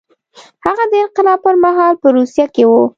[0.65, 2.71] هغه د انقلاب پر مهال په روسیه کې و.